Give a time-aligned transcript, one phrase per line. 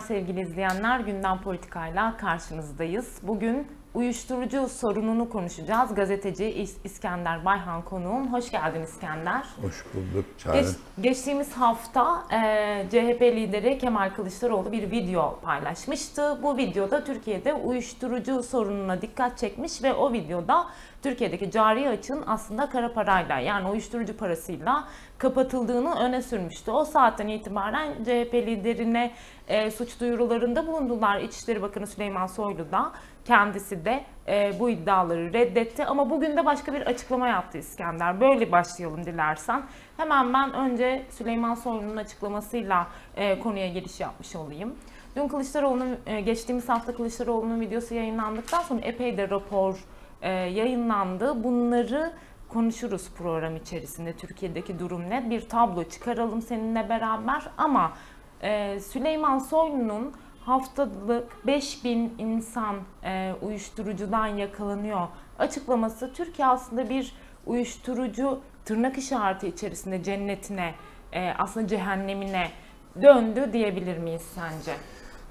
[0.00, 3.18] Sevgili izleyenler, Gündem Politika'yla karşınızdayız.
[3.22, 5.94] Bugün uyuşturucu sorununu konuşacağız.
[5.94, 8.32] Gazeteci İs- İskender Bayhan konuğum.
[8.32, 9.42] Hoş geldin İskender.
[9.62, 10.56] Hoş bulduk Çağrı.
[10.60, 16.38] Geç- geçtiğimiz hafta e, CHP lideri Kemal Kılıçdaroğlu bir video paylaşmıştı.
[16.42, 20.66] Bu videoda Türkiye'de uyuşturucu sorununa dikkat çekmiş ve o videoda
[21.04, 24.84] Türkiye'deki cari açığın aslında kara parayla yani uyuşturucu parasıyla
[25.18, 26.70] kapatıldığını öne sürmüştü.
[26.70, 29.10] O saatten itibaren CHP liderine
[29.48, 31.20] e, suç duyurularında bulundular.
[31.20, 32.92] İçişleri Bakanı Süleyman Soylu da
[33.24, 35.84] kendisi de e, bu iddiaları reddetti.
[35.84, 38.20] Ama bugün de başka bir açıklama yaptı İskender.
[38.20, 39.62] Böyle başlayalım dilersen.
[39.96, 44.74] Hemen ben önce Süleyman Soylu'nun açıklamasıyla e, konuya giriş yapmış olayım.
[45.16, 49.84] Dün Kılıçdaroğlu'nun, e, geçtiğimiz hafta Kılıçdaroğlu'nun videosu yayınlandıktan sonra epey de rapor
[50.24, 51.44] e, yayınlandı.
[51.44, 52.12] Bunları
[52.48, 54.12] konuşuruz program içerisinde.
[54.12, 55.30] Türkiye'deki durum ne?
[55.30, 57.92] Bir tablo çıkaralım seninle beraber ama
[58.42, 60.12] e, Süleyman Soylu'nun
[60.44, 67.14] haftalık 5000 insan e, uyuşturucudan yakalanıyor açıklaması Türkiye aslında bir
[67.46, 70.74] uyuşturucu tırnak işareti içerisinde cennetine
[71.12, 72.48] e, aslında cehennemine
[73.02, 74.72] döndü diyebilir miyiz sence?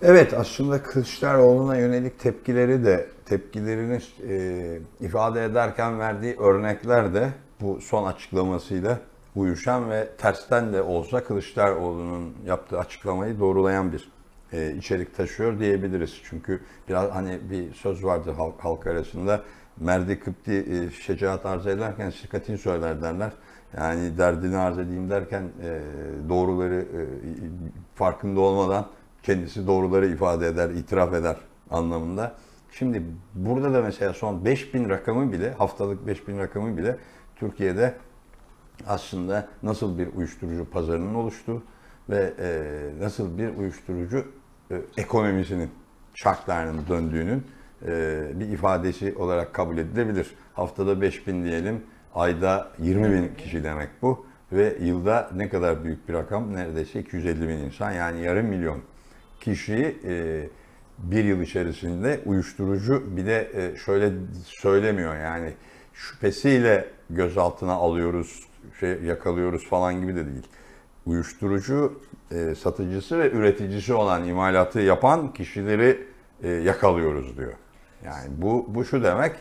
[0.02, 7.30] Evet aslında Kılıçdaroğlu'na yönelik tepkileri de tepkilerini e, ifade ederken verdiği örnekler de
[7.62, 9.00] bu son açıklamasıyla
[9.36, 14.12] uyuşan ve tersten de olsa Kılıçdaroğlu'nun yaptığı açıklamayı doğrulayan bir
[14.54, 16.22] e, içerik taşıyor diyebiliriz.
[16.24, 19.42] Çünkü biraz hani bir söz vardı halk, halk arasında
[19.78, 23.32] merdi kıpti e, şecaat arz ederken şirkatin söyler derler.
[23.78, 25.80] Yani derdini arz edeyim derken e,
[26.30, 27.02] doğruları e,
[27.96, 28.86] farkında olmadan
[29.24, 31.38] kendisi doğruları ifade eder, itiraf eder
[31.72, 32.36] anlamında.
[32.74, 33.04] Şimdi
[33.36, 36.98] burada da mesela son 5000 rakamı bile, haftalık 5000 rakamı bile
[37.36, 37.94] Türkiye'de
[38.88, 41.64] aslında nasıl bir uyuşturucu pazarının oluştuğu
[42.09, 42.64] ve e,
[43.03, 44.25] nasıl bir uyuşturucu
[44.72, 45.70] e, ekonomisinin
[46.14, 47.47] şartlarının döndüğünün
[47.86, 50.36] e, bir ifadesi olarak kabul edilebilir.
[50.53, 51.84] Haftada 5000 diyelim,
[52.16, 56.53] ayda 20 bin kişi demek bu ve yılda ne kadar büyük bir rakam?
[56.53, 58.80] Neredeyse 250 bin insan yani yarım milyon
[59.40, 60.44] kişiyi e,
[60.98, 64.12] bir yıl içerisinde uyuşturucu bir de e, şöyle
[64.46, 65.54] söylemiyor yani
[65.94, 68.40] şüphesiyle gözaltına alıyoruz,
[68.80, 70.48] şey yakalıyoruz falan gibi de değil.
[71.06, 72.02] Uyuşturucu
[72.32, 76.08] e, satıcısı ve üreticisi olan imalatı yapan kişileri
[76.44, 77.53] e, yakalıyoruz diyor.
[78.06, 79.36] Yani bu bu şu demek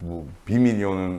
[0.00, 1.18] bu 1 milyonun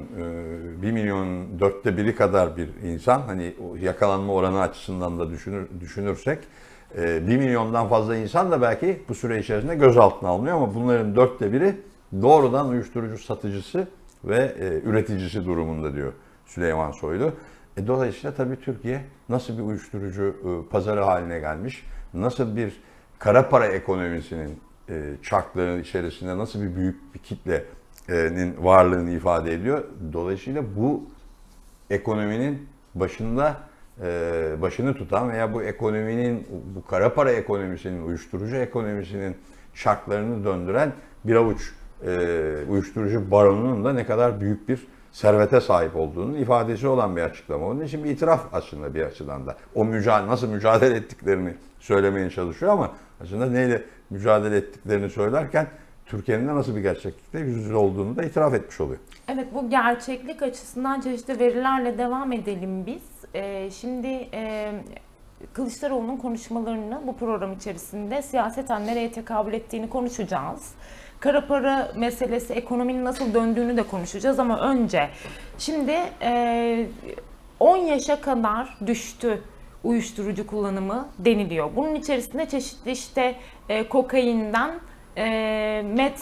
[0.78, 6.40] e, 1 milyonun dörtte biri kadar bir insan hani yakalanma oranı açısından da düşünür, düşünürsek
[6.96, 11.76] 1 milyondan fazla insan da belki bu süre içerisinde gözaltına alınıyor ama bunların dörtte biri
[12.22, 13.88] doğrudan uyuşturucu satıcısı
[14.24, 16.14] ve e, üreticisi durumunda diyor
[16.46, 17.32] Süleyman Soylu.
[17.78, 21.84] E, dolayısıyla tabii Türkiye nasıl bir uyuşturucu e, pazarı haline gelmiş,
[22.14, 22.82] nasıl bir
[23.20, 24.60] kara para ekonomisinin
[24.90, 29.84] e, içerisinde nasıl bir büyük bir kitlenin varlığını ifade ediyor.
[30.14, 31.04] Dolayısıyla bu
[31.90, 33.58] ekonominin başında
[34.62, 39.36] başını tutan veya bu ekonominin, bu kara para ekonomisinin, uyuşturucu ekonomisinin
[39.74, 40.92] şartlarını döndüren
[41.26, 41.74] bir avuç
[42.06, 47.68] e, uyuşturucu baronunun da ne kadar büyük bir servete sahip olduğunun ifadesi olan bir açıklama.
[47.68, 49.58] Onun için bir itiraf aslında bir açıdan da.
[49.76, 52.92] O mücadele, nasıl mücadele ettiklerini söylemeye çalışıyor ama
[53.24, 55.68] aslında neyle mücadele ettiklerini söylerken
[56.06, 59.00] Türkiye'nin de nasıl bir gerçeklikte yüz yüze olduğunu da itiraf etmiş oluyor.
[59.28, 63.17] Evet bu gerçeklik açısından çeşitli verilerle devam edelim biz.
[63.36, 64.72] Ee, şimdi e,
[65.54, 70.74] Kılıçdaroğlu'nun konuşmalarını bu program içerisinde siyaseten nereye tekabül ettiğini konuşacağız.
[71.20, 75.10] Kara para meselesi, ekonominin nasıl döndüğünü de konuşacağız ama önce
[75.58, 76.88] şimdi e,
[77.60, 79.42] 10 yaşa kadar düştü
[79.84, 81.76] uyuşturucu kullanımı deniliyor.
[81.76, 83.36] Bunun içerisinde çeşitli işte
[83.70, 84.72] e, kokainden
[85.18, 86.20] e, met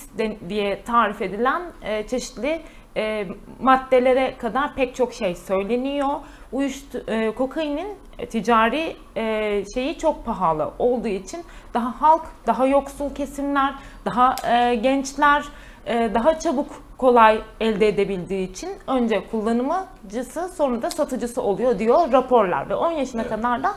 [0.50, 2.62] diye tarif edilen e, çeşitli
[2.97, 3.27] e,
[3.62, 6.09] maddelere kadar pek çok şey söyleniyor.
[6.56, 7.88] Uyuştu, e, kokainin
[8.30, 11.44] ticari e, şeyi çok pahalı olduğu için
[11.74, 13.74] daha halk, daha yoksul kesimler,
[14.06, 15.44] daha e, gençler
[15.86, 16.68] e, daha çabuk
[16.98, 23.28] kolay elde edebildiği için önce kullanımcısı sonra da satıcısı oluyor diyor raporlar ve 10 yaşına
[23.28, 23.72] kadar da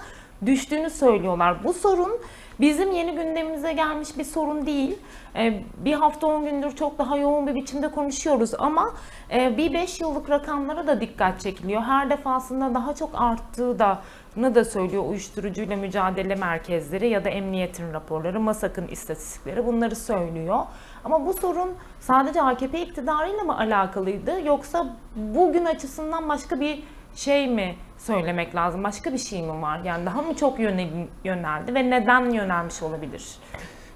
[0.46, 1.64] düştüğünü söylüyorlar.
[1.64, 2.20] Bu sorun
[2.60, 4.98] bizim yeni gündemimize gelmiş bir sorun değil.
[5.36, 8.94] Ee, Bir hafta 10 gündür çok daha yoğun bir biçimde konuşuyoruz ama
[9.30, 11.82] e, bir 5 yıllık rakamlara da dikkat çekiliyor.
[11.82, 13.98] Her defasında daha çok arttığı da
[14.36, 20.58] ne da söylüyor uyuşturucuyla mücadele merkezleri ya da emniyetin raporları, MASAK'ın istatistikleri bunları söylüyor.
[21.04, 21.70] Ama bu sorun
[22.00, 26.82] sadece AKP iktidarıyla mı alakalıydı yoksa bugün açısından başka bir
[27.14, 28.84] şey mi söylemek lazım?
[28.84, 29.80] Başka bir şey mi var?
[29.84, 33.38] Yani daha mı çok yönel- yöneldi ve neden yönelmiş olabilir?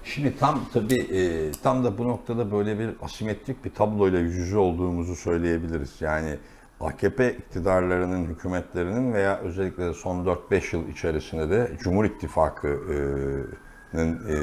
[0.03, 4.57] Şimdi tam tabii e, tam da bu noktada böyle bir asimetrik bir tabloyla yüz yüze
[4.57, 6.01] olduğumuzu söyleyebiliriz.
[6.01, 6.37] Yani
[6.81, 14.35] AKP iktidarlarının, hükümetlerinin veya özellikle son 4-5 yıl içerisinde de Cumhur İttifakı'nın e,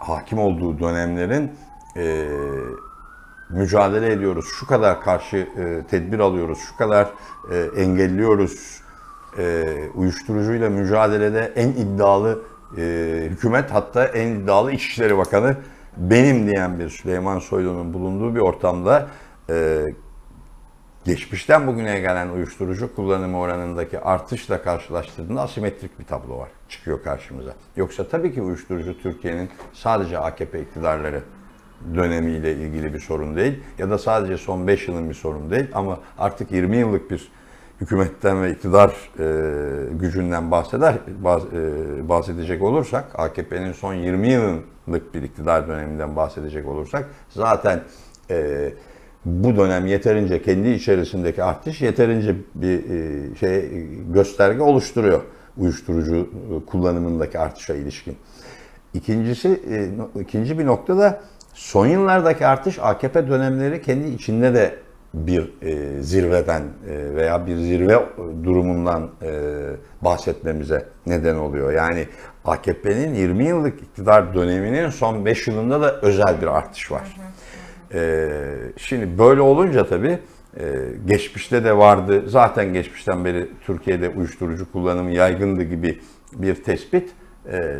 [0.00, 1.52] hakim olduğu dönemlerin
[1.96, 2.26] e,
[3.52, 7.10] mücadele ediyoruz, şu kadar karşı e, tedbir alıyoruz, şu kadar
[7.52, 8.80] e, engelliyoruz,
[9.38, 9.64] e,
[9.94, 12.42] uyuşturucuyla mücadelede en iddialı
[12.76, 15.56] e, hükümet hatta en iddialı İçişleri Bakanı
[15.96, 19.08] benim diyen bir Süleyman Soylu'nun bulunduğu bir ortamda
[19.50, 19.80] e,
[21.04, 26.48] geçmişten bugüne gelen uyuşturucu kullanımı oranındaki artışla karşılaştırdığında asimetrik bir tablo var.
[26.68, 27.52] Çıkıyor karşımıza.
[27.76, 31.22] Yoksa tabii ki uyuşturucu Türkiye'nin sadece AKP iktidarları
[31.94, 35.98] dönemiyle ilgili bir sorun değil ya da sadece son 5 yılın bir sorun değil ama
[36.18, 37.28] artık 20 yıllık bir
[37.80, 40.94] hükümetten ve iktidar e, gücünden bahseder
[41.24, 47.80] bahs- e, bahsedecek olursak AKP'nin son 20 yıllık bir iktidar döneminden bahsedecek olursak zaten
[48.30, 48.70] e,
[49.24, 55.22] bu dönem yeterince kendi içerisindeki artış yeterince bir e, şey gösterge oluşturuyor
[55.56, 56.26] uyuşturucu e,
[56.66, 58.16] kullanımındaki artışa ilişkin.
[58.94, 61.20] İkincisi e, ikinci bir nokta da
[61.54, 64.74] son yıllardaki artış AKP dönemleri kendi içinde de
[65.14, 68.04] bir e, zirveden e, veya bir zirve
[68.44, 69.30] durumundan e,
[70.02, 71.72] bahsetmemize neden oluyor.
[71.72, 72.06] Yani
[72.44, 77.16] AKP'nin 20 yıllık iktidar döneminin son 5 yılında da özel bir artış var.
[77.94, 78.28] Ee,
[78.76, 80.18] şimdi böyle olunca tabii
[80.60, 80.74] e,
[81.06, 82.24] geçmişte de vardı.
[82.26, 86.00] Zaten geçmişten beri Türkiye'de uyuşturucu kullanımı yaygındı gibi
[86.32, 87.10] bir tespit
[87.52, 87.76] e,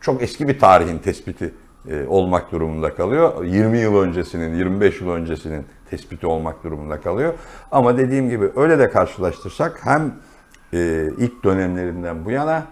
[0.00, 1.54] çok eski bir tarihin tespiti
[1.88, 3.44] e, olmak durumunda kalıyor.
[3.44, 7.34] 20 yıl öncesinin, 25 yıl öncesinin tespiti olmak durumunda kalıyor.
[7.70, 10.14] Ama dediğim gibi öyle de karşılaştırsak hem
[10.74, 12.62] e, ilk dönemlerinden bu yana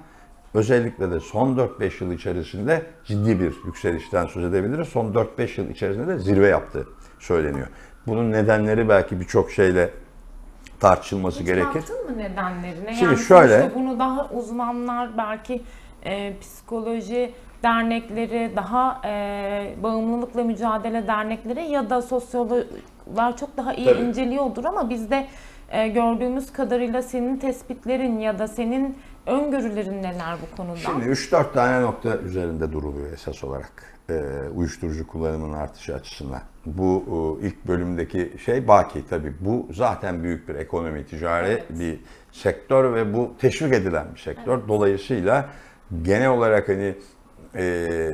[0.54, 4.88] özellikle de son 4-5 yıl içerisinde ciddi bir yükselişten söz edebiliriz.
[4.88, 6.86] Son 4-5 yıl içerisinde de zirve yaptığı
[7.18, 7.66] söyleniyor.
[8.06, 9.90] Bunun nedenleri belki birçok şeyle
[10.80, 11.66] tartışılması Hiç gerekir.
[11.74, 12.94] baktın mı nedenlerine?
[12.94, 15.62] Şimdi yani şöyle- bunu daha uzmanlar belki
[16.04, 24.00] e, psikoloji dernekleri, daha e, bağımlılıkla mücadele dernekleri ya da sosyologlar çok daha iyi Tabii.
[24.00, 25.26] inceliyordur ama bizde
[25.70, 30.76] e, gördüğümüz kadarıyla senin tespitlerin ya da senin öngörülerin neler bu konuda?
[30.76, 33.72] Şimdi 3-4 tane nokta üzerinde duruluyor esas olarak
[34.10, 34.22] e,
[34.54, 36.40] uyuşturucu kullanımının artışı açısından.
[36.66, 37.04] Bu
[37.42, 39.34] e, ilk bölümdeki şey baki tabii.
[39.40, 41.64] Bu zaten büyük bir ekonomi, ticari Evet.
[41.70, 42.00] bir
[42.32, 44.68] sektör ve bu teşvik edilen bir sektör.
[44.68, 45.48] Dolayısıyla
[46.02, 46.94] genel olarak hani
[47.54, 48.10] e,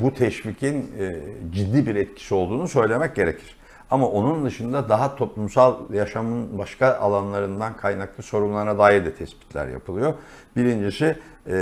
[0.00, 1.16] bu teşvikin e,
[1.52, 3.56] ciddi bir etkisi olduğunu söylemek gerekir.
[3.90, 10.14] Ama onun dışında daha toplumsal yaşamın başka alanlarından kaynaklı sorunlarına dair de tespitler yapılıyor.
[10.56, 11.16] Birincisi
[11.46, 11.54] e,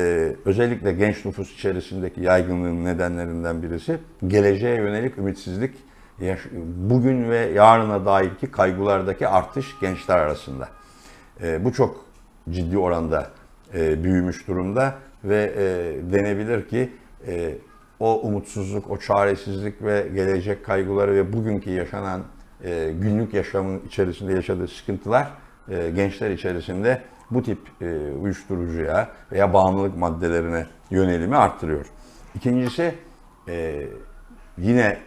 [0.44, 5.74] özellikle genç nüfus içerisindeki yaygınlığın nedenlerinden birisi geleceğe yönelik ümitsizlik,
[6.76, 10.68] bugün ve yarına dairki kaygılardaki artış gençler arasında.
[11.42, 12.04] E, bu çok
[12.50, 13.30] ciddi oranda
[13.74, 14.94] e, büyümüş durumda
[15.24, 16.90] ve e, denebilir ki
[17.26, 17.54] e,
[18.00, 22.22] o umutsuzluk, o çaresizlik ve gelecek kaygıları ve bugünkü yaşanan
[22.64, 25.30] e, günlük yaşamın içerisinde yaşadığı sıkıntılar
[25.68, 31.86] e, gençler içerisinde bu tip e, uyuşturucuya veya bağımlılık maddelerine yönelimi arttırıyor.
[32.34, 32.94] İkincisi
[33.48, 33.86] e,
[34.58, 34.98] yine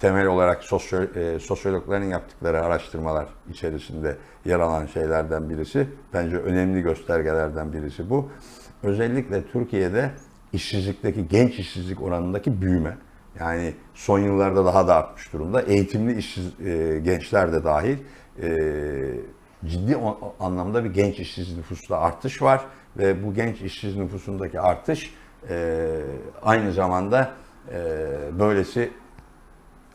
[0.00, 5.88] temel olarak sosyo, e, sosyologların yaptıkları araştırmalar içerisinde yer alan şeylerden birisi.
[6.12, 8.30] Bence önemli göstergelerden birisi bu.
[8.82, 10.10] Özellikle Türkiye'de
[10.52, 12.96] işsizlikteki genç işsizlik oranındaki büyüme.
[13.40, 15.62] Yani son yıllarda daha da artmış durumda.
[15.62, 17.96] Eğitimli işsiz e, gençler de dahil
[18.42, 18.56] e,
[19.66, 22.60] ciddi o- anlamda bir genç işsiz nüfusta artış var
[22.98, 25.14] ve bu genç işsiz nüfusundaki artış
[25.50, 25.86] e,
[26.42, 27.30] aynı zamanda
[27.72, 27.78] e,
[28.38, 28.90] böylesi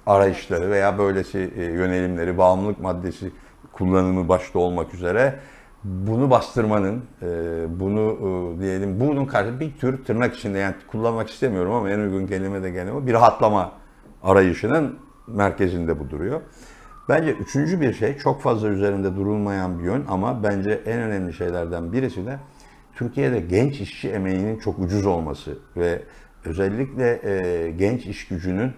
[0.05, 3.31] arayışları veya böylesi e, yönelimleri, bağımlılık maddesi
[3.73, 5.39] kullanımı başta olmak üzere
[5.83, 7.27] bunu bastırmanın, e,
[7.79, 8.17] bunu
[8.57, 12.63] e, diyelim, bunun karşı bir tür tırnak içinde yani kullanmak istemiyorum ama en uygun kelime
[12.63, 13.71] de gene o, bir rahatlama
[14.23, 16.41] arayışının merkezinde bu duruyor.
[17.09, 21.93] Bence üçüncü bir şey, çok fazla üzerinde durulmayan bir yön ama bence en önemli şeylerden
[21.93, 22.39] birisi de
[22.95, 26.01] Türkiye'de genç işçi emeğinin çok ucuz olması ve
[26.45, 28.71] özellikle e, genç iş gücünün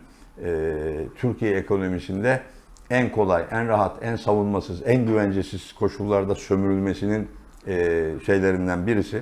[0.44, 0.74] e,
[1.18, 2.42] Türkiye ekonomisinde
[2.90, 7.28] en kolay, en rahat, en savunmasız, en güvencesiz koşullarda sömürülmesinin
[7.68, 9.22] e, şeylerinden birisi,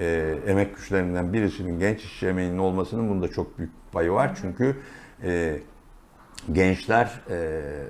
[0.00, 4.38] e, emek güçlerinden birisinin genç işçi emeğinin olmasının bunda çok büyük payı var.
[4.40, 4.76] Çünkü
[5.24, 5.58] e,
[6.52, 7.36] gençler e,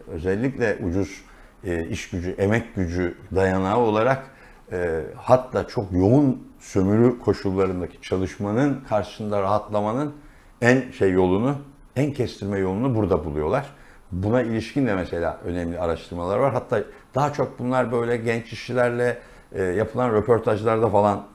[0.08, 1.24] özellikle ucuz
[1.64, 4.26] e, iş gücü, emek gücü dayanağı olarak
[4.72, 10.14] e, hatta çok yoğun sömürü koşullarındaki çalışmanın karşısında rahatlamanın
[10.60, 11.56] en şey yolunu,
[11.96, 13.79] en kestirme yolunu burada buluyorlar.
[14.12, 16.52] Buna ilişkin de mesela önemli araştırmalar var.
[16.52, 16.82] Hatta
[17.14, 19.18] daha çok bunlar böyle genç işçilerle
[19.52, 21.26] e, yapılan röportajlarda falan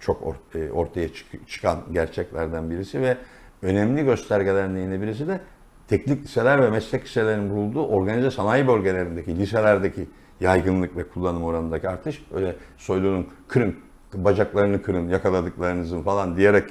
[0.00, 3.16] çok e, ortaya çık- çıkan gerçeklerden birisi ve
[3.62, 5.40] önemli göstergelerden yine birisi de
[5.88, 10.08] teknik liseler ve meslek liselerinin bulunduğu organize sanayi bölgelerindeki liselerdeki
[10.40, 13.76] yaygınlık ve kullanım oranındaki artış öyle soylunun kırın,
[14.14, 16.70] bacaklarını kırın, yakaladıklarınızın falan diyerek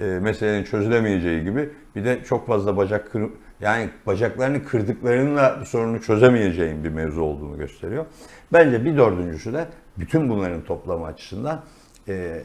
[0.00, 3.22] e, meselenin çözülemeyeceği gibi bir de çok fazla bacak kır,
[3.60, 8.06] yani bacaklarını kırdıklarıyla bu sorunu çözemeyeceğin bir mevzu olduğunu gösteriyor.
[8.52, 9.66] Bence bir dördüncüsü de
[9.98, 11.64] bütün bunların toplamı açısından
[12.08, 12.42] e,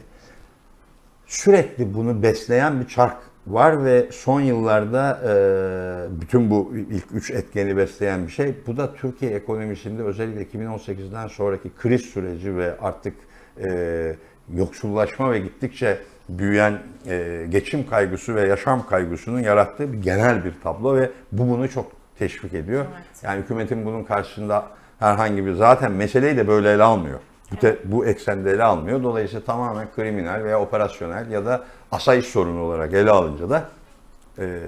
[1.26, 3.16] sürekli bunu besleyen bir çark
[3.46, 8.54] var ve son yıllarda e, bütün bu ilk üç etkeni besleyen bir şey.
[8.66, 13.14] Bu da Türkiye ekonomisinde özellikle 2018'den sonraki kriz süreci ve artık
[13.64, 14.16] e,
[14.54, 20.96] yoksullaşma ve gittikçe büyüyen e, geçim kaygısı ve yaşam kaygısının yarattığı bir genel bir tablo
[20.96, 22.84] ve bu bunu çok teşvik ediyor.
[22.94, 23.22] Evet.
[23.22, 24.66] Yani hükümetin bunun karşısında
[24.98, 27.18] herhangi bir zaten meseleyi de böyle ele almıyor.
[27.52, 29.02] Bu, te- bu eksende ele almıyor.
[29.02, 33.64] Dolayısıyla tamamen kriminal veya operasyonel ya da asayiş sorunu olarak ele alınca da
[34.38, 34.60] e,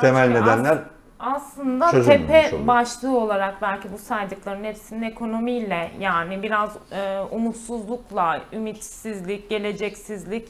[0.00, 0.78] temel nedenler
[1.24, 2.66] Aslında tepe oluyor.
[2.66, 10.48] başlığı olarak belki bu saydıkların hepsinin ekonomiyle yani biraz e, umutsuzlukla, ümitsizlik, geleceksizlik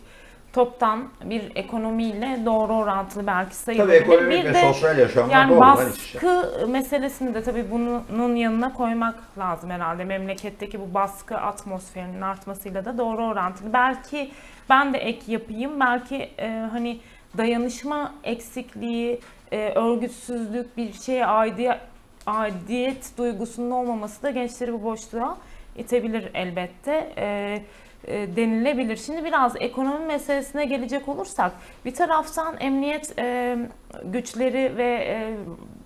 [0.54, 4.04] toptan bir ekonomiyle doğru orantılı belki sayılabilir.
[4.04, 6.14] tabii ekonomik bir ve de sosyal yaşamda yani doğrudan iç içe.
[6.22, 10.04] baskı meselesini de tabii bunun yanına koymak lazım herhalde.
[10.04, 13.72] Memleketteki bu baskı atmosferinin artmasıyla da doğru orantılı.
[13.72, 14.30] Belki
[14.70, 15.80] ben de ek yapayım.
[15.80, 17.00] Belki e, hani
[17.38, 19.20] dayanışma eksikliği,
[19.54, 21.80] e, örgütsüzlük, bir şeye aidiyet,
[22.26, 25.38] aidiyet duygusunun olmaması da gençleri bu boşluğa
[25.76, 27.12] itebilir elbette.
[27.16, 27.62] E,
[28.06, 28.96] e, denilebilir.
[28.96, 31.52] Şimdi biraz ekonomi meselesine gelecek olursak
[31.84, 33.56] bir taraftan emniyet e,
[34.04, 35.36] güçleri ve e,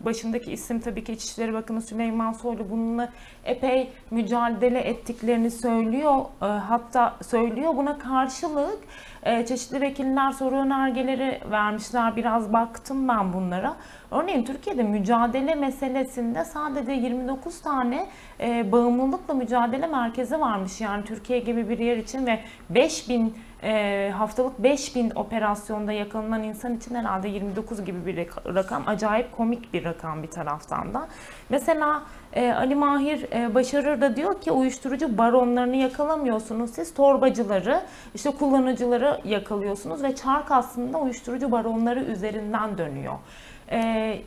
[0.04, 3.08] başındaki isim tabii ki İçişleri Bakanı Süleyman Soylu bununla
[3.44, 6.20] epey mücadele ettiklerini söylüyor.
[6.42, 8.78] E, hatta söylüyor buna karşılık
[9.22, 12.16] e, çeşitli vekiller soru önergeleri vermişler.
[12.16, 13.76] Biraz baktım ben bunlara.
[14.10, 18.06] Örneğin Türkiye'de mücadele meselesinde sadece 29 tane
[18.40, 20.80] e, bağımlılıkla mücadele merkezi varmış.
[20.80, 26.94] Yani Türkiye gibi bir yer için ve 5000 e, haftalık 5000 operasyonda yakalanan insan için
[26.94, 28.82] herhalde 29 gibi bir rak- rakam.
[28.86, 31.08] Acayip komik bir rakam bir taraftan da.
[31.48, 36.70] Mesela e, Ali Mahir e, Başarır da diyor ki uyuşturucu baronlarını yakalamıyorsunuz.
[36.70, 37.82] Siz torbacıları,
[38.14, 43.14] işte kullanıcıları yakalıyorsunuz ve çark aslında uyuşturucu baronları üzerinden dönüyor.
[43.70, 44.20] E,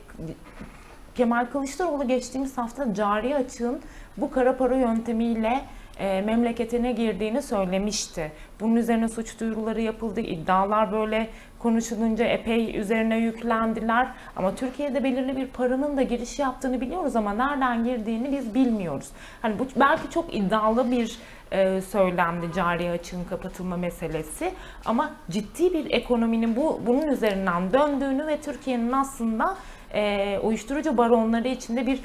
[1.14, 3.80] Kemal Kılıçdaroğlu geçtiğimiz hafta cari açığın
[4.16, 5.60] bu kara para yöntemiyle
[6.02, 8.32] e, memleketine girdiğini söylemişti.
[8.60, 11.28] Bunun üzerine suç duyuruları yapıldı, iddialar böyle
[11.58, 14.08] konuşulunca epey üzerine yüklendiler.
[14.36, 19.08] Ama Türkiye'de belirli bir paranın da giriş yaptığını biliyoruz ama nereden girdiğini biz bilmiyoruz.
[19.42, 21.18] Hani bu belki çok iddialı bir
[21.52, 24.52] e, söylemdi cari açığın kapatılma meselesi
[24.84, 29.56] ama ciddi bir ekonominin bu bunun üzerinden döndüğünü ve Türkiye'nin aslında
[29.94, 32.00] e, uyuşturucu baronları içinde bir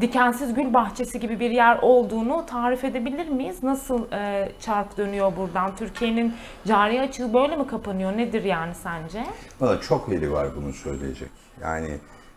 [0.00, 3.62] dikensiz gül bahçesi gibi bir yer olduğunu tarif edebilir miyiz?
[3.62, 5.76] Nasıl e, çark dönüyor buradan?
[5.76, 6.34] Türkiye'nin
[6.66, 8.16] cari açığı böyle mi kapanıyor?
[8.16, 9.24] Nedir yani sence?
[9.60, 11.28] Valla çok veri var bunu söyleyecek.
[11.62, 11.88] Yani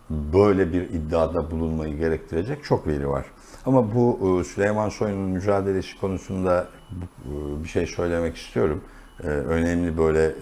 [0.09, 3.25] böyle bir iddiada bulunmayı gerektirecek çok veri var.
[3.65, 8.83] Ama bu e, Süleyman Soylu'nun mücadelesi konusunda e, bir şey söylemek istiyorum.
[9.23, 10.35] E, Önemli böyle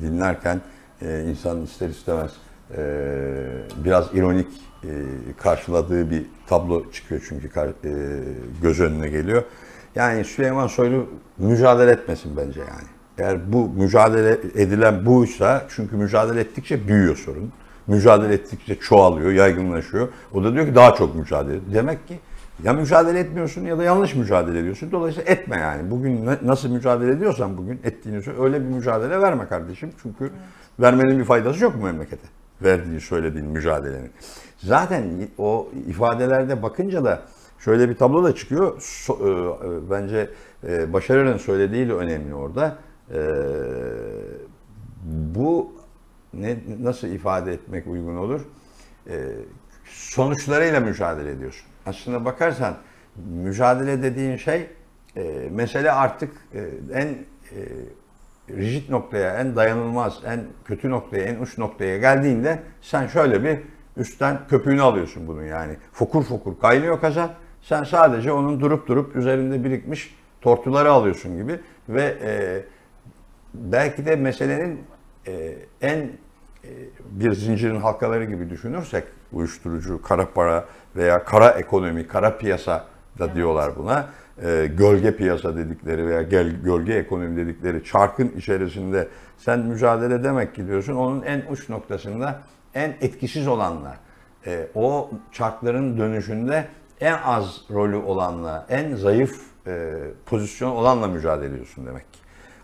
[0.00, 0.60] dinlerken
[1.02, 2.32] insan ister istemez
[3.84, 4.46] biraz ironik
[4.84, 4.88] e,
[5.42, 7.92] karşıladığı bir tablo çıkıyor çünkü e,
[8.62, 9.42] göz önüne geliyor.
[9.94, 11.06] Yani Süleyman Soylu
[11.38, 12.88] mücadele etmesin bence yani.
[13.18, 17.52] Eğer bu mücadele edilen buysa çünkü mücadele ettikçe büyüyor sorun.
[17.86, 20.08] Mücadele ettikçe çoğalıyor, yaygınlaşıyor.
[20.34, 21.58] O da diyor ki daha çok mücadele.
[21.74, 22.18] Demek ki
[22.64, 24.92] ya mücadele etmiyorsun ya da yanlış mücadele ediyorsun.
[24.92, 25.90] Dolayısıyla etme yani.
[25.90, 28.22] Bugün nasıl mücadele ediyorsan bugün ettiğini.
[28.40, 29.90] Öyle bir mücadele verme kardeşim.
[30.02, 30.30] Çünkü
[30.80, 32.26] vermenin bir faydası yok mu memlekete?
[32.62, 34.10] Verdiğin, söylediğin mücadelenin.
[34.58, 37.22] Zaten o ifadelerde bakınca da
[37.58, 38.80] şöyle bir tablo da çıkıyor.
[38.80, 40.30] So- e, e, bence
[40.68, 42.78] e, Başarır'ın söylediği de önemli orada.
[43.14, 43.20] E,
[45.04, 45.72] bu
[46.34, 48.40] ne nasıl ifade etmek uygun olur?
[49.10, 49.32] E,
[49.84, 51.66] sonuçlarıyla mücadele ediyorsun.
[51.86, 52.76] Aslında bakarsan
[53.16, 54.66] mücadele dediğin şey
[55.16, 56.60] e, mesele artık e,
[56.92, 57.16] en e,
[58.50, 63.58] rigid noktaya, en dayanılmaz, en kötü noktaya, en uç noktaya geldiğinde sen şöyle bir
[63.96, 65.76] üstten köpüğünü alıyorsun bunun yani.
[65.92, 67.30] Fokur fokur kaynıyor kazan.
[67.62, 72.62] Sen sadece onun durup durup üzerinde birikmiş tortuları alıyorsun gibi ve e,
[73.54, 74.80] belki de meselenin
[75.26, 76.10] e, en e,
[77.10, 80.64] bir zincirin halkaları gibi düşünürsek uyuşturucu, kara para
[80.96, 82.86] veya kara ekonomi, kara piyasa
[83.18, 84.08] da diyorlar buna.
[84.42, 90.66] E, gölge piyasa dedikleri veya gel, gölge ekonomi dedikleri çarkın içerisinde sen mücadele demek ki
[90.66, 92.40] diyorsun onun en uç noktasında
[92.74, 93.96] en etkisiz olanla
[94.46, 96.68] e, o çarkların dönüşünde
[97.00, 99.92] en az rolü olanla, en zayıf e,
[100.26, 102.18] pozisyon olanla mücadele ediyorsun demek ki.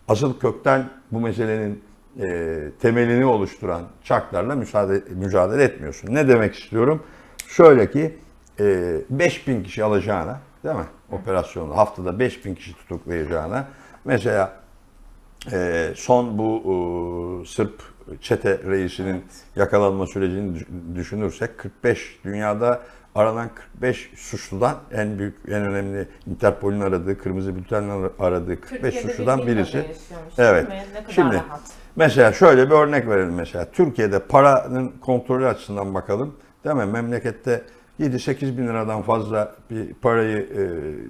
[0.09, 1.83] Asıl kökten bu meselenin
[2.21, 6.14] e, temelini oluşturan çarklarla müsaade, mücadele etmiyorsun.
[6.14, 7.02] Ne demek istiyorum?
[7.49, 8.19] Şöyle ki
[8.61, 10.87] e, 5000 kişi alacağına, değil mi?
[11.12, 13.64] Operasyonu haftada 5000 kişi tutuklayacağına
[14.04, 14.52] mesela
[15.52, 16.62] e, son bu
[17.42, 17.83] e, Sırp
[18.21, 19.25] çete reisinin
[19.57, 22.81] yakalanma sürecini düş- düşünürsek 45 dünyada
[23.14, 29.87] aranan 45 suçludan en büyük en önemli Interpol'ün aradığı kırmızı bültenle aradığı 45 suçludan birisi.
[30.38, 30.66] Evet.
[31.09, 31.42] Şimdi
[31.97, 33.71] mesela şöyle bir örnek verelim mesela.
[33.73, 36.35] Türkiye'de paranın kontrolü açısından bakalım.
[36.64, 36.87] Değil mi?
[36.87, 37.62] Memlekette
[38.02, 40.62] 7-8 bin liradan fazla bir parayı e,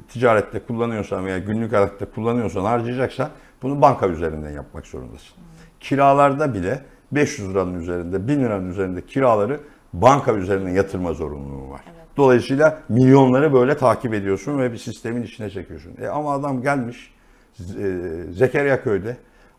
[0.09, 3.29] ticarette kullanıyorsan veya günlük hayatta kullanıyorsan harcayacaksan
[3.63, 5.37] bunu banka üzerinden yapmak zorundasın.
[5.81, 6.83] Kiralarda bile
[7.13, 9.61] 500 liranın üzerinde, 1000 liranın üzerinde kiraları
[9.93, 11.81] banka üzerinden yatırma zorunluluğu var.
[12.17, 15.93] Dolayısıyla milyonları böyle takip ediyorsun ve bir sistemin içine çekiyorsun.
[16.03, 17.15] E ama adam gelmiş
[17.61, 17.99] e,
[18.31, 19.17] Zekeriya köyde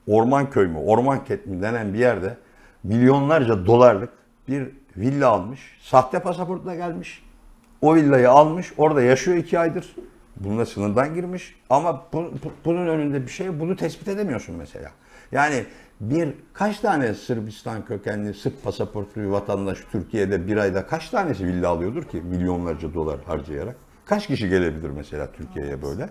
[0.07, 2.37] Orman köy mü, Orman Ket mi denen bir yerde
[2.83, 4.09] milyonlarca dolarlık
[4.47, 5.77] bir villa almış.
[5.81, 7.23] Sahte pasaportla gelmiş.
[7.81, 8.73] O villayı almış.
[8.77, 9.95] Orada yaşıyor iki aydır.
[10.39, 11.55] Bununla sınırdan girmiş.
[11.69, 14.91] Ama bu- bu- bunun önünde bir şey bunu tespit edemiyorsun mesela.
[15.31, 15.65] Yani
[16.01, 21.69] bir kaç tane Sırbistan kökenli Sırp pasaportlu bir vatandaş Türkiye'de bir ayda kaç tanesi villa
[21.69, 23.75] alıyordur ki milyonlarca dolar harcayarak?
[24.05, 26.09] Kaç kişi gelebilir mesela Türkiye'ye böyle?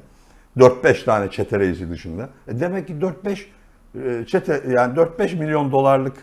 [0.58, 2.28] 4-5 tane çete reisi dışında.
[2.48, 3.46] E demek ki 4-5
[3.94, 6.16] e, çete yani 4-5 milyon dolarlık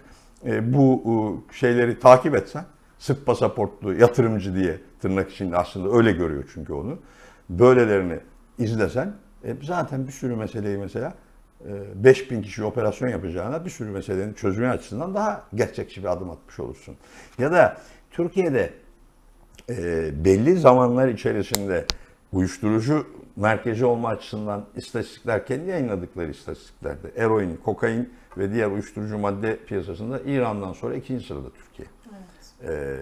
[0.46, 1.04] e, bu
[1.52, 2.66] e, şeyleri takip etsen
[3.00, 7.00] Sırp pasaportlu yatırımcı diye tırnak içinde aslında öyle görüyor çünkü onu.
[7.50, 8.20] Böylelerini
[8.58, 11.14] izlesen e, zaten bir sürü meseleyi mesela
[11.66, 16.60] e, 5000 kişi operasyon yapacağına bir sürü meselenin çözümü açısından daha gerçekçi bir adım atmış
[16.60, 16.96] olursun.
[17.38, 17.78] Ya da
[18.12, 18.74] Türkiye'de
[20.26, 21.86] belli zamanlar içerisinde
[22.34, 30.20] uyuştururucu merkezi olma açısından istatistikler kendi yayınladıkları istatistiklerde eroin, kokain ve diğer uyuşturucu madde piyasasında
[30.26, 31.88] İran'dan sonra ikinci sırada Türkiye.
[32.64, 32.98] E,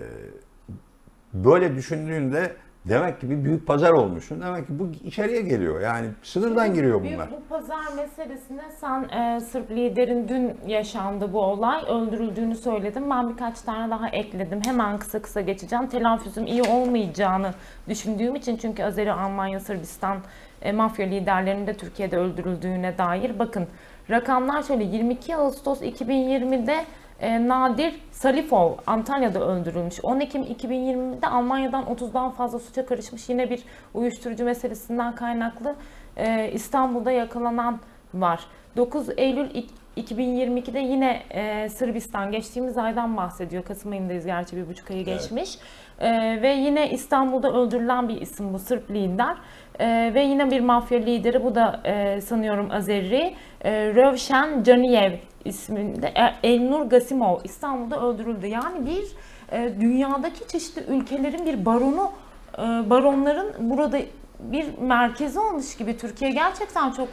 [1.34, 2.52] böyle düşündüğünde
[2.86, 4.42] demek ki bir büyük pazar olmuşsun.
[4.42, 5.82] Demek ki bu içeriye geliyor.
[5.82, 7.32] Yani sınırdan giriyor Büyük bunlar.
[7.32, 11.84] bu pazar meselesine sen e, Sırp liderin dün yaşandı bu olay.
[11.90, 13.10] Öldürüldüğünü söyledim.
[13.10, 14.62] Ben birkaç tane daha ekledim.
[14.66, 15.88] Hemen kısa kısa geçeceğim.
[15.88, 17.54] Telaffuzum iyi olmayacağını
[17.90, 20.18] düşündüğüm için çünkü Azeri, Almanya, Sırbistan
[20.62, 23.40] e, mafya liderlerinin de Türkiye'de öldürüldüğüne dair.
[23.40, 23.68] Bakın
[24.10, 26.86] rakamlar şöyle 22 Ağustos 2020'de
[27.20, 30.00] e, Nadir Salifov Antalya'da öldürülmüş.
[30.06, 33.30] 10 Ekim 2020'de Almanya'dan 30'dan fazla suça karışmış.
[33.30, 35.76] Yine bir uyuşturucu meselesinden kaynaklı
[36.18, 37.80] e, İstanbul'da yakalanan
[38.14, 38.40] var.
[38.78, 43.64] 9 Eylül ik- 2022'de yine e, Sırbistan geçtiğimiz aydan bahsediyor.
[43.64, 45.58] Kasım ayındayız gerçi bir buçuk ayı geçmiş.
[46.00, 49.36] E, ve yine İstanbul'da öldürülen bir isim bu Sırp lider.
[49.80, 53.34] E, ve yine bir mafya lideri bu da e, sanıyorum Azeri.
[53.68, 55.12] E, Rövşen Caniyev
[55.46, 58.48] isminde e, Elnur Gasimov İstanbul'da öldürüldü.
[58.48, 59.06] Yani bir
[59.52, 62.12] e, dünyadaki çeşitli ülkelerin bir baronu
[62.58, 64.00] e, baronların burada
[64.40, 67.08] bir merkezi olmuş gibi Türkiye gerçekten çok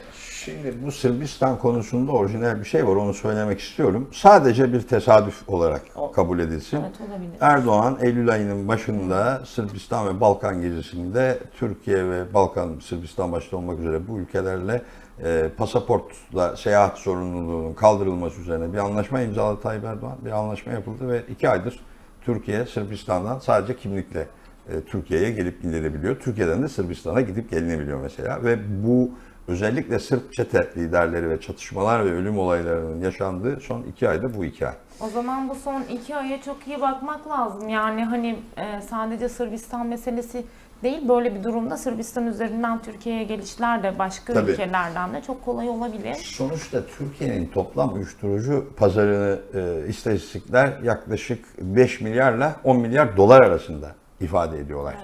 [0.45, 4.11] Şimdi bu Sırbistan konusunda orijinal bir şey var onu söylemek istiyorum.
[4.13, 5.83] Sadece bir tesadüf olarak
[6.15, 6.81] kabul edilsin.
[6.81, 7.33] evet olabilir.
[7.41, 14.09] Erdoğan Eylül ayının başında Sırbistan ve Balkan gezisinde Türkiye ve Balkan, Sırbistan başta olmak üzere
[14.09, 14.83] bu ülkelerle
[15.25, 20.17] e, pasaportla seyahat zorunluluğunun kaldırılması üzerine bir anlaşma imzaladı Tayyip Erdoğan.
[20.25, 21.81] Bir anlaşma yapıldı ve iki aydır
[22.23, 24.27] Türkiye Sırbistan'dan sadece kimlikle
[24.69, 26.21] e, Türkiye'ye gelip gidilebiliyor.
[26.21, 29.11] Türkiye'den de Sırbistan'a gidip gelinebiliyor mesela ve bu
[29.49, 34.67] özellikle Sırp çete liderleri ve çatışmalar ve ölüm olaylarının yaşandığı son iki ayda bu iki
[34.67, 34.75] ay.
[35.01, 37.69] O zaman bu son iki aya çok iyi bakmak lazım.
[37.69, 40.45] Yani hani e, sadece Sırbistan meselesi
[40.83, 44.51] değil böyle bir durumda Sırbistan üzerinden Türkiye'ye gelişler de başka Tabii.
[44.51, 46.15] ülkelerden de çok kolay olabilir.
[46.15, 54.59] Sonuçta Türkiye'nin toplam uyuşturucu pazarını e, istatistikler yaklaşık 5 milyarla 10 milyar dolar arasında ifade
[54.59, 54.95] ediyorlar.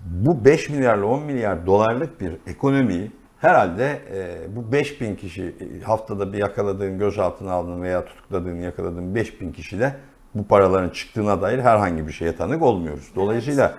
[0.00, 6.32] Bu 5 milyarla 10 milyar dolarlık bir ekonomiyi herhalde e, bu 5000 kişi e, haftada
[6.32, 9.96] bir yakaladığın, gözaltına aldığın veya tutukladığın, yakaladığın 5000 kişiyle
[10.34, 13.10] bu paraların çıktığına dair herhangi bir şeye tanık olmuyoruz.
[13.16, 13.74] Dolayısıyla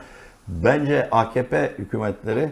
[0.48, 2.50] bence AKP hükümetleri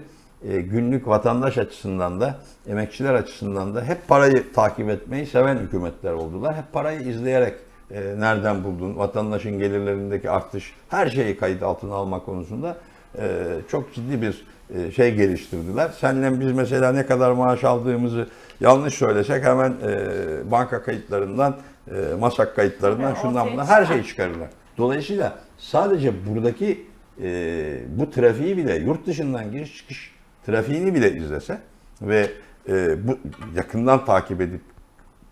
[0.48, 6.56] e, günlük vatandaş açısından da emekçiler açısından da hep parayı takip etmeyi seven hükümetler oldular.
[6.56, 7.54] Hep parayı izleyerek
[7.92, 12.78] e, nereden buldun, vatandaşın gelirlerindeki artış, her şeyi kayıt altına almak konusunda
[13.18, 14.46] e, çok ciddi bir
[14.76, 15.92] e, şey geliştirdiler.
[16.00, 18.28] Seninle biz mesela ne kadar maaş aldığımızı
[18.60, 21.56] yanlış söylesek hemen e, banka kayıtlarından,
[21.92, 24.50] e, masak kayıtlarından Tabii, şundan bundan her şeyi çıkarırlar.
[24.78, 26.86] Dolayısıyla sadece buradaki
[27.22, 31.58] e, bu trafiği bile yurt dışından giriş çıkış trafiğini bile izlese
[32.02, 32.32] ve
[32.70, 33.18] e, bu
[33.56, 34.62] yakından takip edip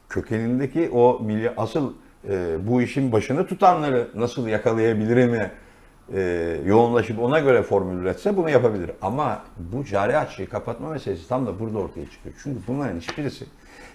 [0.10, 1.94] kökenindeki o milli asıl
[2.30, 5.50] e, bu işin başını tutanları nasıl yakalayabilirim
[6.14, 6.22] e,
[6.66, 8.92] yoğunlaşıp ona göre formül üretse bunu yapabilir.
[9.02, 12.36] Ama bu cari açığı kapatma meselesi tam da burada ortaya çıkıyor.
[12.44, 13.46] Çünkü bunların hiçbirisi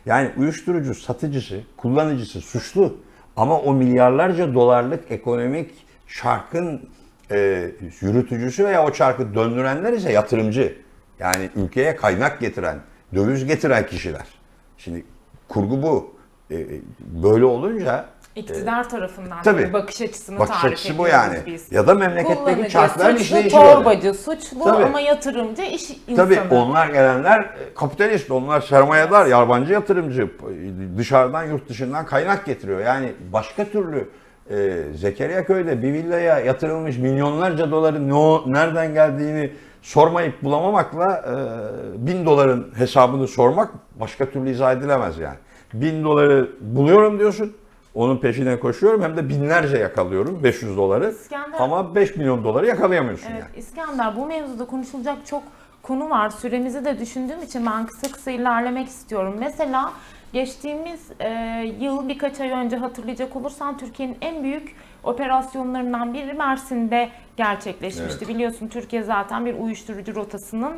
[0.07, 2.97] yani uyuşturucu satıcısı, kullanıcısı suçlu
[3.37, 5.71] ama o milyarlarca dolarlık ekonomik
[6.09, 6.89] çarkın
[7.31, 10.77] e, yürütücüsü veya o çarkı döndürenler ise yatırımcı.
[11.19, 12.79] Yani ülkeye kaynak getiren,
[13.15, 14.27] döviz getiren kişiler.
[14.79, 15.05] Şimdi
[15.49, 16.15] kurgu bu.
[16.51, 16.67] E, e,
[17.23, 18.05] böyle olunca
[18.37, 19.63] İktidar tarafından tabii.
[19.63, 19.73] tabii.
[19.73, 21.39] bakış açısını bakış tarif açısı bu yani.
[21.47, 21.73] biz.
[21.73, 23.75] Ya da memleketteki çarkların suçlu, işleyişi böyle.
[23.75, 24.85] torbacı, suçlu Tabii.
[24.85, 26.17] ama yatırımcı, iş insanı.
[26.17, 30.31] Tabii onlar gelenler e, kapitalist, onlar sermayedar, yabancı yatırımcı,
[30.99, 32.81] dışarıdan yurt dışından kaynak getiriyor.
[32.81, 34.09] Yani başka türlü
[34.51, 42.07] e, Zekeriya Köy'de bir villaya yatırılmış milyonlarca doların ne o, nereden geldiğini sormayıp bulamamakla e,
[42.07, 45.37] bin doların hesabını sormak başka türlü izah edilemez yani.
[45.73, 47.57] Bin doları buluyorum diyorsun,
[47.95, 53.31] onun peşine koşuyorum hem de binlerce yakalıyorum 500 doları İskender- ama 5 milyon doları yakalayamıyorsun
[53.31, 53.59] Evet yani.
[53.59, 55.43] İskender bu mevzuda konuşulacak çok
[55.83, 56.31] konu var.
[56.31, 59.35] Süremizi de düşündüğüm için ben kısa kısa ilerlemek istiyorum.
[59.39, 59.93] Mesela
[60.33, 61.29] geçtiğimiz e,
[61.81, 64.75] yıl birkaç ay önce hatırlayacak olursan Türkiye'nin en büyük
[65.05, 68.19] operasyonlarından biri Mersin'de gerçekleşmişti.
[68.25, 68.29] Evet.
[68.35, 70.73] Biliyorsun Türkiye zaten bir uyuşturucu rotasının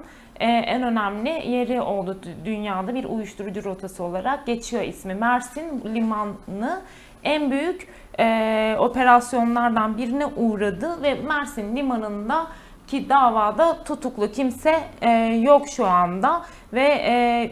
[0.47, 2.17] en önemli yeri oldu.
[2.23, 5.15] Dü- Dünyada bir uyuşturucu rotası olarak geçiyor ismi.
[5.15, 6.81] Mersin limanı
[7.25, 12.47] en büyük e, operasyonlardan birine uğradı ve Mersin limanında
[12.87, 15.11] ki davada tutuklu kimse e,
[15.43, 17.51] yok şu anda ve e,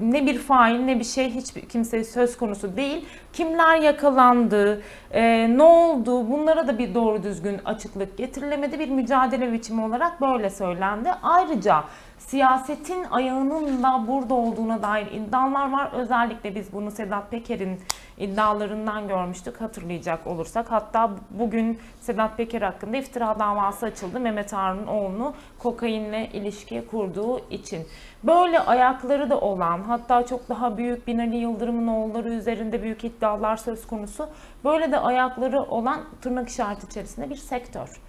[0.00, 3.06] ne bir fail ne bir şey hiç kimse söz konusu değil.
[3.32, 8.78] Kimler yakalandı, e, ne oldu bunlara da bir doğru düzgün açıklık getirilemedi.
[8.78, 11.10] Bir mücadele biçimi olarak böyle söylendi.
[11.22, 11.84] Ayrıca
[12.32, 15.90] siyasetin ayağının da burada olduğuna dair iddialar var.
[15.92, 17.80] Özellikle biz bunu Sedat Peker'in
[18.18, 20.70] iddialarından görmüştük hatırlayacak olursak.
[20.70, 24.20] Hatta bugün Sedat Peker hakkında iftira davası açıldı.
[24.20, 27.86] Mehmet Harun'un oğlunu kokainle ilişki kurduğu için.
[28.24, 33.86] Böyle ayakları da olan hatta çok daha büyük Binali Yıldırım'ın oğulları üzerinde büyük iddialar söz
[33.86, 34.28] konusu.
[34.64, 38.00] Böyle de ayakları olan tırnak işareti içerisinde bir sektör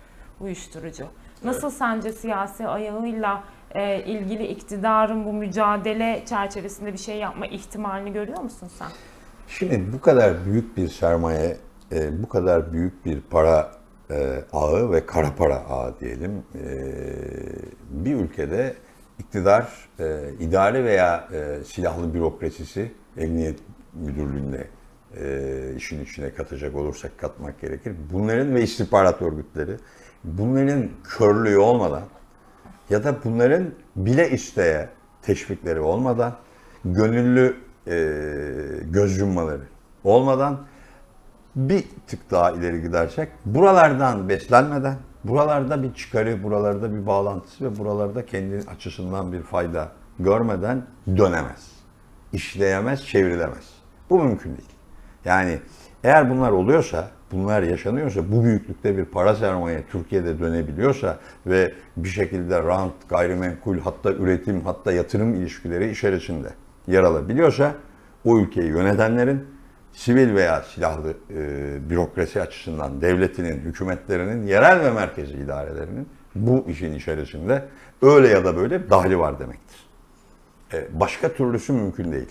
[0.41, 1.05] uyuşturucu.
[1.43, 8.41] Nasıl sence siyasi ayağıyla e, ilgili iktidarın bu mücadele çerçevesinde bir şey yapma ihtimalini görüyor
[8.41, 8.87] musun sen?
[9.47, 11.57] Şimdi bu kadar büyük bir sermaye,
[11.91, 13.71] e, bu kadar büyük bir para
[14.11, 16.65] e, ağı ve kara para ağı diyelim e,
[17.89, 18.75] bir ülkede
[19.19, 23.59] iktidar, e, idari veya e, silahlı bürokrasisi, emniyet
[23.93, 24.67] müdürlüğünde
[25.17, 27.93] e, işin içine katacak olursak katmak gerekir.
[28.13, 29.75] Bunların ve istihbarat örgütleri,
[30.23, 32.03] bunların körlüğü olmadan
[32.89, 33.65] ya da bunların
[33.95, 34.89] bile isteye
[35.21, 36.35] teşvikleri olmadan,
[36.85, 37.93] gönüllü e,
[38.83, 39.63] göz yummaları
[40.03, 40.59] olmadan
[41.55, 48.25] bir tık daha ileri gidersek buralardan beslenmeden, buralarda bir çıkarı, buralarda bir bağlantısı ve buralarda
[48.25, 50.85] kendi açısından bir fayda görmeden
[51.17, 51.71] dönemez.
[52.33, 53.73] İşleyemez, çevrilemez.
[54.09, 54.69] Bu mümkün değil.
[55.25, 55.59] Yani
[56.03, 62.63] eğer bunlar oluyorsa, bunlar yaşanıyorsa, bu büyüklükte bir para sermaye Türkiye'de dönebiliyorsa ve bir şekilde
[62.63, 66.47] rant, gayrimenkul, hatta üretim, hatta yatırım ilişkileri içerisinde
[66.87, 67.75] yer alabiliyorsa
[68.25, 69.43] o ülkeyi yönetenlerin
[69.93, 77.65] sivil veya silahlı e, bürokrasi açısından devletinin, hükümetlerinin, yerel ve merkezi idarelerinin bu işin içerisinde
[78.01, 79.79] öyle ya da böyle dahli var demektir.
[80.73, 82.29] E, başka türlüsü mümkün değil.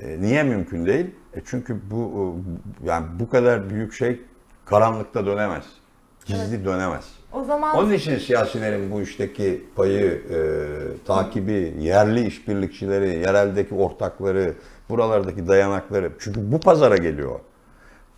[0.00, 1.06] E, niye mümkün değil?
[1.34, 2.36] E, çünkü bu
[2.84, 4.20] yani bu kadar büyük şey
[4.64, 5.64] karanlıkta dönemez.
[6.26, 7.04] Gizli dönemez.
[7.32, 10.36] O zaman Onun için siyasilerin bu işteki payı, e,
[11.06, 14.54] takibi, yerli işbirlikçileri, yereldeki ortakları,
[14.90, 16.12] buralardaki dayanakları.
[16.18, 17.40] Çünkü bu pazara geliyor.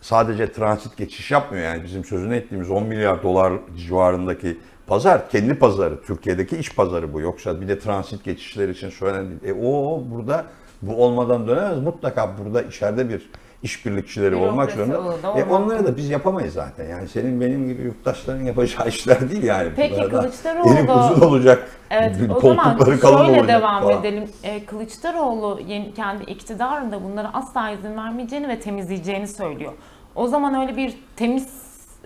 [0.01, 6.03] Sadece transit geçiş yapmıyor yani bizim sözünü ettiğimiz 10 milyar dolar civarındaki pazar kendi pazarı.
[6.03, 7.21] Türkiye'deki iç pazarı bu.
[7.21, 9.41] Yoksa bir de transit geçişler için söylenen değil.
[9.45, 10.45] E o burada
[10.83, 11.79] bu olmadan dönemez.
[11.79, 13.31] Mutlaka burada içeride bir
[13.65, 15.01] işbirlikçileri olmak zorunda.
[15.01, 16.89] o da E onları da biz yapamayız zaten.
[16.89, 19.69] Yani senin benim gibi yurttaşların yapacağı işler değil yani.
[19.77, 21.69] Peki, Bunlar da Kılıçdaroğlu da- uzun olacak.
[21.91, 22.79] Evet, o zaman
[23.27, 24.01] şöyle devam falan.
[24.01, 24.29] edelim.
[24.43, 29.73] Ee, Kılıçdaroğlu yeni, kendi iktidarında bunlara asla izin vermeyeceğini ve temizleyeceğini söylüyor.
[30.15, 31.49] O zaman öyle bir temiz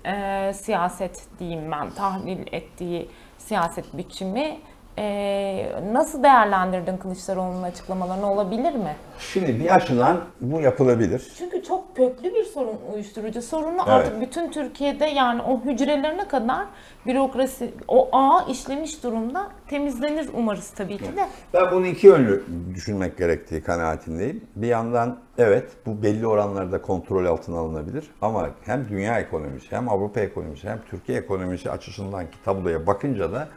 [0.07, 4.59] e, siyaset diyeyim ben, tahlil ettiği siyaset biçimi
[4.99, 8.97] e, nasıl değerlendirdin Kılıçdaroğlu'nun açıklamalarını olabilir mi?
[9.19, 11.33] Şimdi bir açıdan bu yapılabilir.
[11.39, 16.67] Çünkü çok köklü bir sorun uyuşturucu sorunu artık bütün Türkiye'de yani o hücrelerine kadar
[17.07, 21.27] bürokrasi, o ağ işlemiş durumda temizlenir umarız tabii ki de.
[21.55, 24.45] Ben bunu iki yönlü düşünmek gerektiği kanaatindeyim.
[24.57, 30.21] Bir yandan evet bu belli oranlarda kontrol altına alınabilir ama hem dünya ekonomisi hem Avrupa
[30.21, 33.49] ekonomisi hem Türkiye ekonomisi açısından ki tabloya bakınca da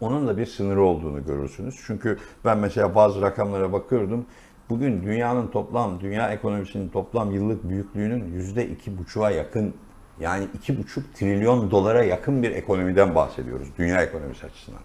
[0.00, 1.80] onun da bir sınırı olduğunu görürsünüz.
[1.86, 4.26] Çünkü ben mesela bazı rakamlara bakıyordum.
[4.70, 9.74] Bugün dünyanın toplam, dünya ekonomisinin toplam yıllık büyüklüğünün yüzde iki buçuğa yakın
[10.20, 14.80] yani iki buçuk trilyon dolara yakın bir ekonomiden bahsediyoruz dünya ekonomisi açısından.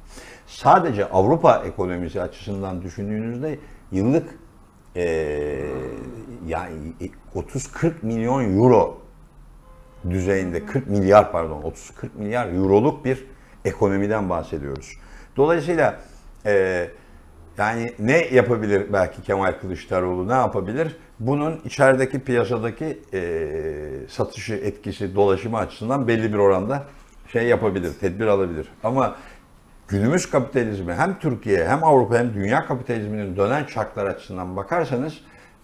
[0.48, 3.60] Sadece Avrupa ekonomisi açısından düşündüğünüzde
[3.92, 4.40] yıllık
[4.96, 5.66] eee
[6.48, 6.74] yani
[7.36, 8.98] 30-40 milyon euro
[10.10, 13.26] düzeyinde 40 milyar pardon 30-40 milyar euroluk bir
[13.66, 14.98] ekonomiden bahsediyoruz.
[15.38, 15.96] Dolayısıyla
[16.46, 16.90] eee
[17.58, 20.96] yani ne yapabilir belki Kemal Kılıçdaroğlu ne yapabilir?
[21.20, 26.84] Bunun içerideki piyasadaki eee, satışı etkisi dolaşımı açısından belli bir oranda
[27.32, 28.68] şey yapabilir, tedbir alabilir.
[28.84, 29.16] Ama
[29.88, 35.14] günümüz kapitalizmi hem Türkiye hem Avrupa hem dünya kapitalizminin dönen çarklar açısından bakarsanız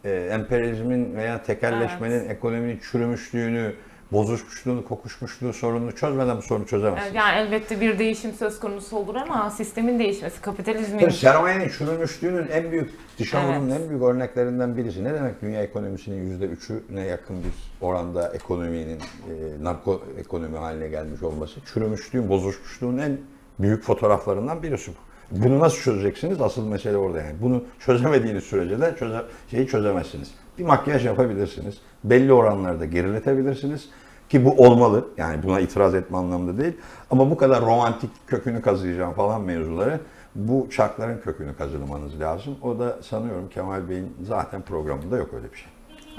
[0.05, 3.73] eee emperyalizmin veya tekelleşmenin ekonominin çürümüşlüğünü,
[4.11, 7.15] bozuşmuşluğunu, kokuşmuşluğu sorununu çözmeden bu sorunu çözemezsiniz.
[7.15, 12.71] Yani elbette bir değişim söz konusu olur ama sistemin değişmesi, kapitalizmin Tabii sermayenin çürümüşlüğünün en
[12.71, 13.81] büyük dışavurunun Evet.
[13.81, 15.03] en büyük örneklerinden birisi.
[15.03, 21.23] Ne demek dünya ekonomisinin yüzde üçüne yakın bir oranda ekonominin e, narko ekonomi haline gelmiş
[21.23, 21.59] olması.
[21.73, 23.17] Çürümüşlüğün, bozuşmuşluğun en
[23.59, 24.95] büyük fotoğraflarından birisi bu.
[25.43, 26.41] Bunu nasıl çözeceksiniz?
[26.41, 27.35] Asıl mesele orada yani.
[27.41, 29.21] Bunu çözemediğiniz sürece de çöze,
[29.51, 30.31] şeyi çözemezsiniz.
[30.57, 31.77] Bir makyaj yapabilirsiniz.
[32.03, 33.89] Belli oranlarda geriletebilirsiniz.
[34.29, 35.05] Ki bu olmalı.
[35.17, 36.73] Yani buna itiraz etme anlamında değil.
[37.11, 39.99] Ama bu kadar romantik kökünü kazıyacağım falan mevzuları
[40.35, 42.55] bu çarkların kökünü kazılamanız lazım.
[42.61, 45.67] O da sanıyorum Kemal Bey'in zaten programında yok öyle bir şey.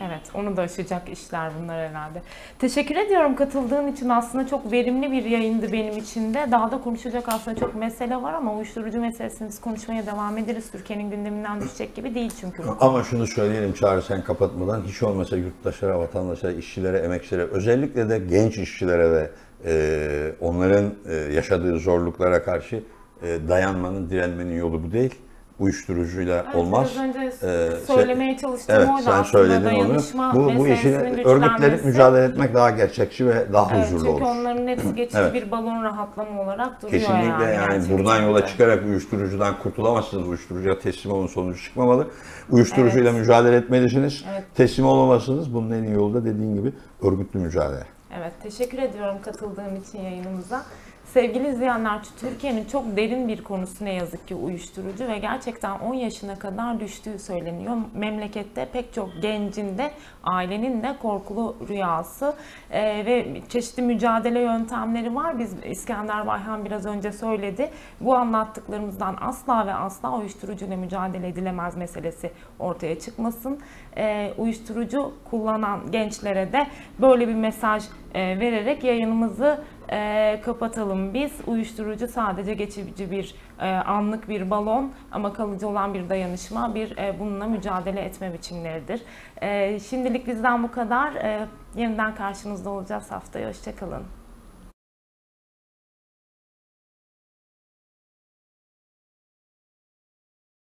[0.00, 2.22] Evet, onu da aşacak işler bunlar herhalde.
[2.58, 4.08] Teşekkür ediyorum katıldığın için.
[4.08, 6.46] Aslında çok verimli bir yayındı benim için de.
[6.50, 10.70] Daha da konuşacak aslında çok mesele var ama uyuşturucu meselesini konuşmaya devam ederiz.
[10.72, 12.62] Türkiye'nin gündeminden düşecek gibi değil çünkü.
[12.80, 18.58] Ama şunu söyleyelim Çağrı sen kapatmadan hiç olmasa yurttaşlara, vatandaşlara, işçilere, emekçilere özellikle de genç
[18.58, 19.30] işçilere ve
[19.64, 22.82] e, onların e, yaşadığı zorluklara karşı
[23.22, 25.14] e, dayanmanın, direnmenin yolu bu değil.
[25.62, 26.90] Uyuşturucuyla Evet, olmaz.
[26.94, 29.96] Biraz önce Ee, söylemeye çalıştığım Evet oydu sen söyledin onu.
[30.34, 34.20] Bu, bu işi örgütlenip mücadele etmek daha gerçekçi ve daha Evet, huzurlu çünkü olur.
[34.22, 35.34] onların hepsi geçici Evet.
[35.34, 37.54] bir balon rahatlama olarak duruyor Kesinlikle yani.
[37.54, 40.28] yani, gerçekten buradan yola çıkarak uyuşturucudan kurtulamazsınız.
[40.28, 42.06] Uyuşturucuya teslim olun sonucu çıkmamalı.
[42.50, 43.20] Uyuşturucuyla Evet.
[43.20, 44.24] mücadele etmelisiniz.
[44.32, 44.44] Evet.
[44.54, 45.54] Teslim olamazsınız.
[45.54, 46.72] Bunun en iyi yolu da dediğin gibi
[47.02, 47.84] örgütlü mücadele.
[48.18, 50.62] Evet, teşekkür ediyorum katıldığın için yayınımıza.
[51.04, 56.38] Sevgili izleyenler, Türkiye'nin çok derin bir konusu ne yazık ki uyuşturucu ve gerçekten 10 yaşına
[56.38, 57.76] kadar düştüğü söyleniyor.
[57.94, 59.90] Memlekette pek çok gencin de
[60.24, 62.34] ailenin de korkulu rüyası
[62.72, 65.38] Ee, ve çeşitli mücadele yöntemleri var.
[65.38, 67.70] Biz İskender Bayhan biraz önce söyledi.
[68.00, 73.60] Bu anlattıklarımızdan asla ve asla uyuşturucuyla mücadele edilemez meselesi ortaya çıkmasın.
[73.96, 76.66] Ee, uyuşturucu kullanan gençlere de
[77.00, 77.84] böyle bir mesaj
[78.14, 81.32] e, vererek yayınımızı e, kapatalım biz.
[81.46, 87.18] Uyuşturucu sadece geçici bir e, anlık bir balon ama kalıcı olan bir dayanışma, bir e,
[87.20, 89.02] bununla mücadele etme biçimleridir.
[89.42, 91.14] E, şimdilik bizden bu kadar.
[91.14, 93.48] E, yeniden karşınızda olacağız haftaya.
[93.48, 94.21] Hoşçakalın.